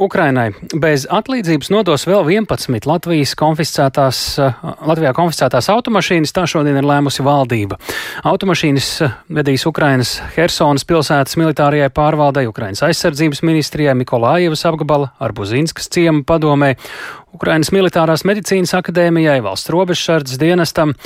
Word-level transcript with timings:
Ukrainai 0.00 0.50
bez 0.80 1.04
atlīdzības 1.10 1.70
nodos 1.72 2.06
vēl 2.08 2.28
11 2.34 2.86
Latvijas 2.88 3.34
konfiscētās, 3.38 4.20
Latvijā 4.88 5.12
konfiscētās 5.16 5.68
automašīnas, 5.72 6.32
tā 6.34 6.46
šodien 6.50 6.78
ir 6.80 6.86
lēmusi 6.88 7.24
valdība. 7.26 7.78
Automašīnas 8.28 8.88
vedīs 9.32 9.66
Ukrainas 9.68 10.14
Hersonas 10.36 10.86
pilsētas 10.88 11.38
militārajai 11.40 11.90
pārvaldei, 11.94 12.46
Ukrainas 12.50 12.84
aizsardzības 12.86 13.42
ministrijai, 13.46 13.96
Mikolājevas 13.98 14.64
apgabala, 14.70 15.12
Arbuzīnskas 15.22 15.90
ciema 15.92 16.24
padomē, 16.26 16.74
Ukrainas 17.32 17.72
militārās 17.72 18.26
medicīnas 18.28 18.74
akadēmijai, 18.78 19.40
valsts 19.44 19.72
robežsardzes 19.72 20.40
dienestam. 20.40 20.96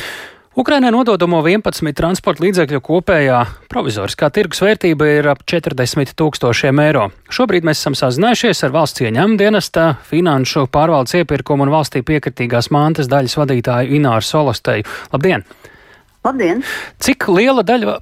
Ukrainai 0.56 0.88
nododamo 0.88 1.42
11 1.44 1.92
transporta 1.92 2.40
līdzekļu 2.40 2.78
kopējā 2.80 3.42
provizoriskā 3.68 4.30
tirgus 4.32 4.62
vērtība 4.64 5.08
ir 5.18 5.26
ap 5.28 5.42
40 5.44 6.14
tūkstošiem 6.16 6.80
eiro. 6.80 7.10
Šobrīd 7.28 7.66
mēs 7.68 7.82
esam 7.82 7.92
sazinājušies 8.00 8.64
ar 8.64 8.72
valsts 8.72 9.04
ieņēmuma 9.04 9.36
dienesta, 9.42 9.84
finanšu 10.08 10.64
pārvaldes 10.72 11.18
iepirkumu 11.20 11.66
un 11.66 11.74
valstī 11.74 12.00
piekritīgās 12.08 12.70
mantas 12.72 13.12
daļas 13.12 13.36
vadītāju 13.36 14.00
Ināru 14.00 14.24
Solasteju. 14.24 14.88
Labdien! 15.12 15.44
Labdien! 16.24 16.64
Cik 17.04 17.28
liela 17.36 17.60
daļa 17.60 17.98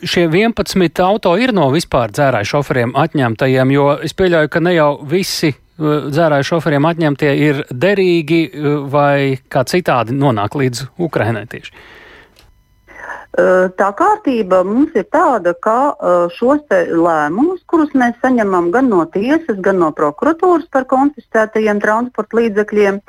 šie 0.00 0.24
11 0.32 1.04
auto 1.04 1.36
ir 1.36 1.52
no 1.52 1.68
vispār 1.76 2.08
dzērāju 2.16 2.54
šoferiem 2.56 2.96
atņemtajiem, 3.04 3.76
jo 3.76 3.92
es 4.00 4.16
pieļauju, 4.16 4.54
ka 4.56 4.64
ne 4.64 4.78
jau 4.78 4.90
visi 5.12 5.52
dzērāju 5.78 6.48
šoferiem 6.48 6.88
atņemtie 6.88 7.30
ir 7.42 7.62
derīgi 7.70 8.40
vai 8.92 9.36
kā 9.52 9.66
citādi 9.68 10.16
nonāk 10.16 10.56
līdz 10.58 10.88
Ukrainai 11.06 11.46
tieši? 11.50 11.72
Tā 13.36 13.88
kārtība 13.92 14.62
mums 14.64 14.94
ir 14.96 15.04
tāda, 15.12 15.52
ka 15.60 15.92
šos 16.32 16.62
lēmumus, 16.72 17.60
kurus 17.68 17.92
mēs 17.92 18.16
saņemam 18.22 18.70
gan 18.72 18.88
no 18.88 19.02
tiesas, 19.12 19.58
gan 19.60 19.82
no 19.82 19.90
prokuratūras 19.92 20.64
par 20.72 20.86
konfiscētajiem 20.88 21.82
transporta 21.84 22.38
līdzekļiem, 22.40 23.02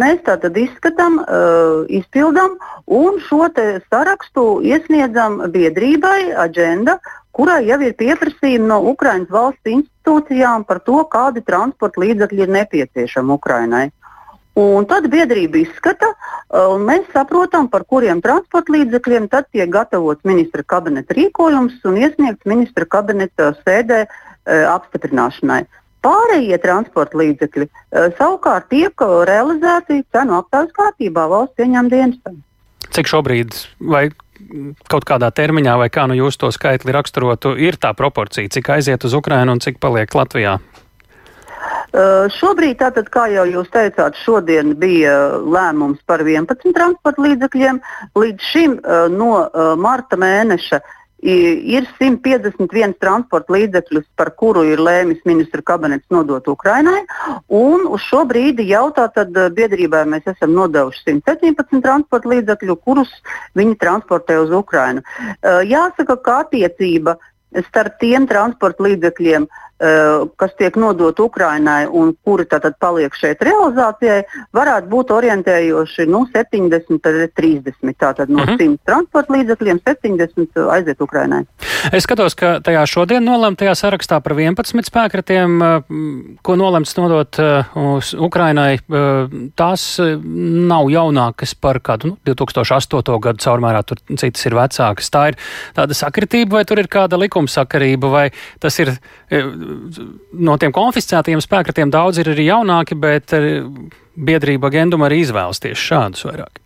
mēs 0.00 0.22
tātad 0.24 0.56
izskatām, 0.56 1.20
izpildām 1.92 2.56
un 2.86 3.20
šo 3.28 3.50
sarakstu 3.90 4.46
iesniedzam 4.64 5.42
biedrībai, 5.52 6.32
aģenda, 6.46 6.96
kurai 7.36 7.60
jau 7.68 7.78
ir 7.84 7.94
pieprasījumi 7.98 8.70
no 8.70 8.80
Ukraiņas 8.92 9.32
valsts 9.32 9.72
institūcijām 9.74 10.64
par 10.68 10.80
to, 10.86 11.02
kādi 11.12 11.44
transporta 11.44 12.02
līdzekļi 12.02 12.44
ir 12.46 12.52
nepieciešami 12.56 13.36
Ukrainai. 13.36 13.86
Un 14.56 14.86
tad 14.88 15.10
biedrība 15.12 15.58
izskata, 15.60 16.14
un 16.72 16.86
mēs 16.88 17.04
saprotam, 17.12 17.66
par 17.68 17.82
kuriem 17.84 18.22
transporta 18.24 18.72
līdzekļiem 18.72 19.26
tad 19.28 19.50
tiek 19.52 19.68
gatavots 19.68 20.24
ministra 20.24 20.64
kabineta 20.64 21.12
rīkojums 21.18 21.82
un 21.84 21.98
iesniegts 22.00 22.48
ministra 22.48 22.88
kabineta 22.88 23.50
sēdē 23.58 23.98
e, 24.06 24.08
apstiprināšanai. 24.72 25.66
Pārējie 26.06 26.56
transporta 26.62 27.20
līdzekļi 27.20 27.66
e, 27.68 28.06
savukārt 28.16 28.70
tiek 28.72 29.04
realizēti 29.28 30.00
cenu 30.16 30.38
aptaujas 30.40 30.72
kārtībā 30.80 31.26
valsts 31.34 31.60
ieņem 31.60 31.92
dienestam. 31.92 32.40
Cik 32.96 33.12
šobrīd, 33.12 33.60
vai 33.92 34.06
kaut 34.90 35.06
kādā 35.08 35.30
termiņā, 35.34 35.76
vai 35.80 35.90
kā 35.92 36.06
nu 36.10 36.16
jūs 36.18 36.38
to 36.40 36.50
skaitli 36.54 36.94
raksturotu, 36.96 37.54
ir 37.58 37.78
tā 37.80 37.92
proporcija, 37.96 38.50
cik 38.52 38.72
aiziet 38.76 39.06
uz 39.06 39.14
Ukrajinu 39.16 39.56
un 39.56 39.62
cik 39.64 39.80
paliek 39.82 40.14
Latvijā? 40.14 40.58
Uh, 41.96 42.26
šobrīd, 42.36 42.76
tātad, 42.82 43.06
kā 43.14 43.24
jau 43.32 43.46
jūs 43.48 43.70
teicāt, 43.72 44.18
šodien 44.20 44.74
bija 44.76 45.38
lēmums 45.40 46.02
par 46.06 46.20
11 46.20 46.74
transporta 46.76 47.22
līdzekļiem. 47.24 47.80
Līdz 48.18 48.48
šim 48.52 48.76
uh, 48.82 49.06
no 49.12 49.30
uh, 49.46 49.72
marta 49.80 50.18
mēneša 50.20 50.82
ir 51.24 51.86
151 51.96 52.94
transporta 53.00 53.54
līdzekļus, 53.54 54.04
par 54.16 54.30
kuru 54.36 54.64
ir 54.68 54.80
lēmis 54.82 55.22
ministra 55.24 55.62
kabinets 55.64 56.04
nodot 56.12 56.46
Ukrainai. 56.48 57.04
Un 57.48 57.86
uz 57.88 58.04
šo 58.04 58.24
brīdi 58.28 58.68
jau 58.68 58.90
tātad 58.96 59.32
eh, 59.36 59.48
biedrībai 59.56 60.04
mēs 60.08 60.28
esam 60.34 60.52
nodevuši 60.56 61.06
117 61.08 61.80
transporta 61.82 62.32
līdzekļu, 62.34 62.76
kurus 62.84 63.12
viņi 63.56 63.78
transportē 63.80 64.38
uz 64.42 64.52
Ukrainu. 64.52 65.02
Eh, 65.40 65.62
jāsaka, 65.72 66.18
ka 66.20 66.42
attiecība 66.44 67.16
starp 67.70 67.96
tiem 68.02 68.26
transporta 68.28 68.84
līdzekļiem, 68.84 69.46
kas 70.36 70.54
tiek 70.56 70.76
nodot 70.80 71.18
Ukrainai 71.20 71.84
un 71.86 72.14
kuri 72.24 72.46
tātad 72.48 72.78
paliek 72.80 73.12
šeit 73.14 73.42
realizācijai, 73.44 74.22
varētu 74.56 74.88
būt 74.88 75.12
orientējoši 75.12 76.06
nu, 76.08 76.22
70, 76.32 77.00
30. 77.36 77.92
Tātad 78.00 78.32
no 78.32 78.44
100 78.44 78.52
uh 78.52 78.56
-huh. 78.56 78.78
transporta 78.88 79.32
līdzekļiem 79.36 79.80
70 79.84 80.70
aiziet 80.72 81.00
Ukrainai. 81.00 81.44
Es 81.92 82.02
skatos, 82.02 82.34
ka 82.34 82.60
tajā 82.60 82.86
šodien 82.86 83.24
nolemtajā 83.24 83.74
sarakstā 83.74 84.20
par 84.20 84.32
11 84.32 84.88
spēkratiem, 84.88 85.60
eh, 85.62 85.82
ko 86.42 86.56
nolemts 86.56 86.96
nodot 86.96 87.38
eh, 87.38 87.64
uz 87.74 88.14
Ukrainai, 88.14 88.78
tās 89.56 90.00
nav 90.68 90.88
jaunākas 90.90 91.54
par 91.60 91.80
kādu 91.80 92.06
nu, 92.06 92.16
2008. 92.24 93.20
gadu 93.20 93.38
caurmērā, 93.38 93.82
tur 93.86 93.96
citas 94.16 94.46
ir 94.46 94.54
vecākas. 94.54 95.10
Tā 95.10 95.28
ir 95.28 95.36
tāda 95.76 95.94
sakritība 95.94 96.58
vai 96.58 96.64
tur 96.64 96.78
ir 96.78 96.88
kāda 96.88 97.18
likumsakarība 97.18 98.10
vai 98.10 98.30
tas 98.60 98.78
ir 98.78 98.94
no 100.32 100.56
tiem 100.60 100.74
konfiscētajiem 100.74 101.42
spēkratiem 101.44 101.92
daudz 101.94 102.20
ir 102.22 102.30
arī 102.32 102.48
jaunāki, 102.50 102.98
bet 102.98 103.34
eh, 103.36 103.64
biedrība 104.16 104.70
Genduma 104.74 105.10
arī 105.10 105.22
izvēlas 105.24 105.62
tieši 105.62 105.90
šādus 105.90 106.26
vairāk. 106.28 106.62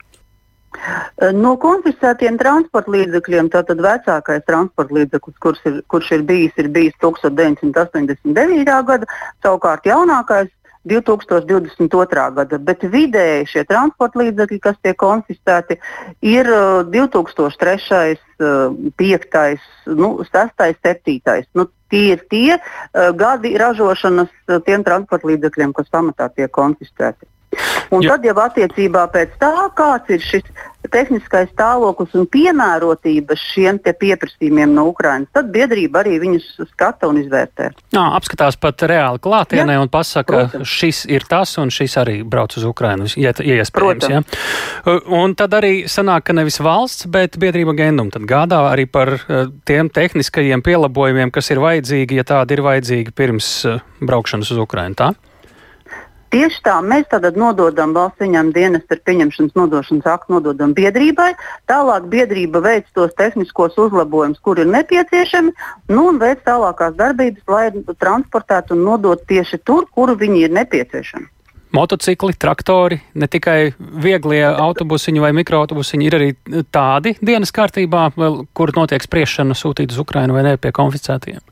No 1.36 1.56
konfiscētiem 1.60 2.38
transporta 2.40 2.92
līdzekļiem 2.94 3.50
tātad 3.52 3.82
vecākais 3.84 4.44
transporta 4.46 4.94
līdzeklis, 4.96 5.36
kurš 5.42 5.64
ir, 5.68 5.80
kurš 5.92 6.12
ir 6.16 6.22
bijis, 6.28 6.54
ir 6.62 6.70
bijis 6.72 6.94
1989. 7.02 8.70
gada, 8.88 9.08
savukārt 9.44 9.88
jaunākais 9.90 10.48
2022. 10.88 12.30
gada, 12.36 12.58
bet 12.58 12.84
vidēji 12.88 13.48
šie 13.52 13.64
transporta 13.68 14.22
līdzekļi, 14.22 14.60
kas 14.64 14.78
tiek 14.80 14.96
konfiscēti, 15.00 15.76
ir 16.24 16.48
2003., 16.94 18.16
5., 18.40 19.66
nu, 20.00 20.08
6., 20.24 20.64
7. 20.80 21.44
Nu, 21.54 21.66
tie 21.90 22.14
ir 22.14 22.22
tie 22.30 22.56
uh, 22.56 23.10
gadi 23.16 23.52
ražošanas 23.60 24.30
uh, 24.30 24.60
tiem 24.64 24.86
transporta 24.86 25.28
līdzekļiem, 25.28 25.74
kas 25.76 25.90
pamatā 25.92 26.30
tiek 26.32 26.50
konfiscēti. 26.54 27.28
Un 27.90 28.04
Jā. 28.04 28.14
tad 28.14 28.26
jau 28.28 28.36
attiecībā 28.38 29.08
pēc 29.10 29.32
tā, 29.42 29.54
kāds 29.74 30.12
ir 30.14 30.22
šis 30.22 30.44
tehniskais 30.90 31.50
stāvoklis 31.52 32.14
un 32.18 32.26
piemērotība 32.30 33.36
šiem 33.38 33.80
pieprasījumiem 33.84 34.72
no 34.74 34.86
Ukrainas, 34.90 35.28
tad 35.34 35.50
biedrība 35.54 36.00
arī 36.02 36.16
viņus 36.22 36.46
skata 36.70 37.10
un 37.10 37.20
izvērtē. 37.20 37.70
Jā, 37.94 38.04
apskatās 38.16 38.58
pat 38.60 38.82
reāli 38.90 39.20
klātienē 39.22 39.76
Jā, 39.76 39.82
un 39.82 39.90
pasaka, 39.92 40.46
protams. 40.48 40.70
šis 40.70 41.02
ir 41.10 41.26
tas 41.30 41.52
un 41.62 41.72
šis 41.74 41.96
arī 42.00 42.16
brauc 42.26 42.56
uz 42.56 42.66
Ukrainu, 42.66 43.08
ja, 43.20 43.34
ja 43.44 43.60
iespējams. 43.60 44.08
Ja? 44.10 44.22
Un 45.20 45.34
tad 45.38 45.54
arī 45.58 45.84
sanāk, 45.90 46.28
ka 46.30 46.36
nevis 46.36 46.60
valsts, 46.62 47.08
bet 47.10 47.38
biedrība 47.40 47.76
Gendum 47.78 48.12
tad 48.14 48.26
gādā 48.30 48.62
arī 48.70 48.86
par 48.90 49.16
tiem 49.68 49.90
tehniskajiem 49.92 50.62
pielabojumiem, 50.66 51.34
kas 51.34 51.52
ir 51.52 51.62
vajadzīgi, 51.62 52.22
ja 52.22 52.26
tādi 52.26 52.56
ir 52.56 52.64
vajadzīgi 52.66 53.14
pirms 53.16 53.50
braukšanas 54.00 54.54
uz 54.54 54.62
Ukrainu. 54.62 54.98
Tā? 54.98 55.12
Tieši 56.30 56.60
tā, 56.62 56.76
mēs 56.86 57.08
tātad 57.10 57.34
nododam 57.34 57.90
valsts 57.96 58.22
ieņēmuma 58.22 58.54
dienestu 58.54 58.94
ar 58.94 59.00
pieņemšanas 59.08 59.56
nodošanas 59.58 60.06
aktu, 60.12 60.36
nododam 60.36 60.74
biedrībai. 60.76 61.32
Tālāk 61.66 62.06
biedrība 62.12 62.62
veic 62.62 62.86
tos 62.94 63.16
tehniskos 63.18 63.74
uzlabojumus, 63.82 64.38
kur 64.38 64.60
ir 64.62 64.70
nepieciešami, 64.70 65.50
nu, 65.90 66.06
un 66.12 66.22
veic 66.22 66.44
tālākās 66.46 66.94
darbības, 67.00 67.42
lai 67.50 67.96
transportētu 67.98 68.78
un 68.78 68.86
nodot 68.86 69.26
tieši 69.26 69.58
tur, 69.66 69.90
kur 69.90 70.14
viņi 70.14 70.46
ir 70.46 70.54
nepieciešami. 70.54 71.26
Motocikli, 71.74 72.34
traktori, 72.38 72.98
ne 73.14 73.26
tikai 73.30 73.72
vieglie 73.78 74.42
autobusiņi 74.46 75.20
vai 75.22 75.30
mikroautobusiņi, 75.38 76.06
ir 76.06 76.16
arī 76.18 76.30
tādi 76.74 77.14
dienas 77.22 77.54
kārtībā, 77.54 78.08
kur 78.54 78.74
notiek 78.74 79.02
spriešana 79.02 79.54
sūtīt 79.58 79.94
uz 79.94 80.02
Ukrajinu 80.02 80.34
vai 80.34 80.46
ne 80.46 80.56
pie 80.58 80.74
konfiscētiem. 80.74 81.42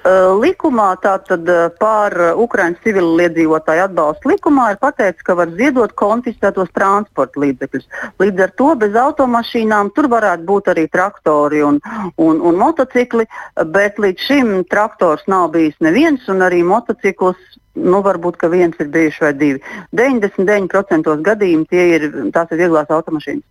Likumā 0.00 0.94
tātad 1.04 1.44
pār 1.76 2.14
Ukraiņas 2.40 2.80
civiliedzīvotāju 2.86 3.82
atbalstu 3.84 4.30
likumā 4.30 4.70
ir 4.72 4.78
pateikts, 4.80 5.22
ka 5.26 5.36
var 5.36 5.52
ziedot 5.58 5.92
konfiscētos 5.92 6.72
transporta 6.72 7.42
līdzekļus. 7.42 7.84
Līdz 8.22 8.44
ar 8.46 8.54
to 8.56 8.70
bez 8.80 8.96
automašīnām 8.96 9.92
tur 9.92 10.08
varētu 10.08 10.48
būt 10.48 10.72
arī 10.72 10.86
traktori 10.88 11.60
un, 11.60 11.82
un, 12.16 12.40
un 12.40 12.56
motocikli, 12.56 13.28
bet 13.76 14.00
līdz 14.00 14.24
šim 14.24 14.56
traktors 14.72 15.26
nav 15.28 15.50
bijis 15.52 15.76
neviens 15.84 16.24
un 16.32 16.40
arī 16.48 16.62
motociklus 16.64 17.36
nu, 17.76 18.00
varbūt 18.00 18.40
viens 18.48 18.76
ir 18.80 18.88
bijis 18.88 19.20
vai 19.20 19.34
divi. 19.36 19.60
99% 19.92 21.16
gadījumu 21.28 21.68
tie 21.68 21.88
ir, 21.98 22.10
tās 22.32 22.48
ir 22.50 22.64
vieglās 22.64 22.88
automašīnas. 22.88 23.44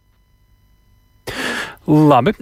Labi, 1.89 2.35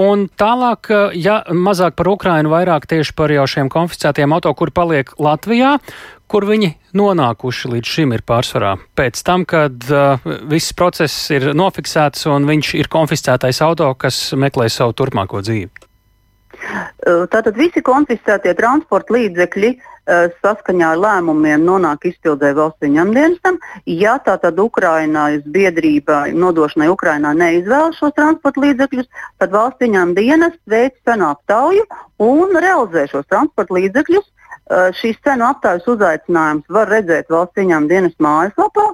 un 0.00 0.22
tālāk, 0.40 0.88
ja 1.20 1.42
mazāk 1.52 1.92
par 1.98 2.08
Ukrainu, 2.08 2.48
vairāk 2.54 2.86
tieši 2.88 3.12
par 3.18 3.32
jau 3.34 3.44
šiem 3.50 3.68
konfiscētiem 3.72 4.32
auto, 4.32 4.48
kuri 4.56 4.72
paliek 4.72 5.12
Latvijā, 5.20 5.74
kur 6.30 6.46
viņi 6.48 6.70
nonākuši 6.96 7.74
līdz 7.74 7.94
šim 7.96 8.14
ir 8.16 8.24
pārsvarā. 8.24 8.74
Pēc 8.96 9.20
tam, 9.26 9.44
kad 9.48 9.76
uh, 9.92 10.24
viss 10.48 10.72
process 10.72 11.28
ir 11.36 11.50
nofiksēts 11.52 12.24
un 12.32 12.48
viņš 12.48 12.74
ir 12.80 12.88
konfiscētais 12.92 13.60
auto, 13.66 13.90
kas 13.98 14.30
meklē 14.40 14.70
savu 14.72 14.96
turpmāko 14.96 15.44
dzīvi. 15.44 15.84
Tātad 17.04 17.56
visi 17.58 17.82
konfiscētie 17.84 18.54
transporta 18.58 19.14
līdzekļi 19.16 19.72
saskaņā 20.44 20.90
ar 20.92 21.00
lēmumiem 21.00 21.62
nonāk 21.64 22.04
izpildē 22.10 22.52
valsts 22.56 22.84
ieņemdienestam. 22.84 23.56
Ja 23.88 24.18
tātad 24.24 24.58
Ukrainas 24.60 25.46
biedrība 25.48 26.26
nodošanai 26.36 26.90
Ukrainā 26.92 27.32
neizvēlas 27.36 27.96
šos 28.00 28.12
transporta 28.18 28.60
līdzekļus, 28.66 29.08
tad 29.40 29.54
valsts 29.56 29.86
ieņemdienas 29.86 30.58
veic 30.68 30.98
cenu 31.08 31.30
aptauju 31.30 31.86
un 32.20 32.52
realizē 32.60 33.08
šos 33.12 33.26
transporta 33.32 33.78
līdzekļus 33.78 34.28
šīs 34.70 35.18
cenu 35.24 35.44
aptaujas 35.44 35.86
uzaicinājums 35.92 36.64
var 36.72 36.88
redzēt 36.88 37.28
valsts 37.32 37.60
ieņēmuma 37.60 37.90
dienas 37.90 38.14
mājaslapā. 38.22 38.86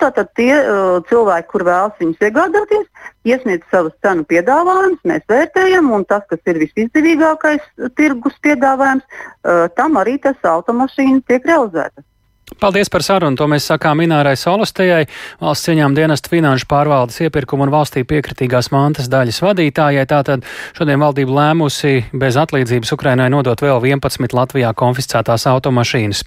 Tātad 0.00 0.30
tie 0.38 0.52
uh, 0.56 0.98
cilvēki, 1.10 1.48
kur 1.52 1.64
vēlas 1.68 1.98
viņus 2.00 2.22
iegādāties, 2.26 2.86
iesniedz 3.28 3.66
savus 3.70 3.94
cenu 4.02 4.24
piedāvājumus, 4.30 5.02
mēs 5.06 5.26
vērtējam, 5.30 5.90
un 5.94 6.06
tas, 6.08 6.24
kas 6.30 6.40
ir 6.50 6.58
visizdevīgākais 6.62 7.66
tirgus 8.00 8.38
piedāvājums, 8.42 9.04
uh, 9.06 9.68
tam 9.76 10.00
arī 10.00 10.16
tas 10.24 10.40
automašīna 10.42 11.22
tiek 11.28 11.46
realizēta. 11.46 12.02
Paldies 12.58 12.90
par 12.90 13.04
sarunu. 13.06 13.38
To 13.38 13.46
mēs 13.50 13.68
sakām 13.70 14.02
Inārai 14.04 14.34
Solostejai, 14.38 15.04
valsts 15.40 15.68
cieņām 15.68 15.94
dienestu 15.96 16.32
finanšu 16.32 16.66
pārvaldes 16.70 17.20
iepirkuma 17.24 17.66
un 17.66 17.74
valstī 17.74 18.02
piekritīgās 18.08 18.70
mantas 18.74 19.10
daļas 19.12 19.42
vadītājai. 19.44 20.06
Tātad 20.10 20.46
šodien 20.76 21.00
valdība 21.02 21.36
lēmusi 21.38 22.10
bez 22.12 22.38
atlīdzības 22.40 22.94
Ukrainai 22.96 23.30
nodot 23.32 23.62
vēl 23.62 23.78
11 23.92 24.34
Latvijā 24.36 24.72
konfiscētās 24.74 25.46
automašīnas. 25.50 26.24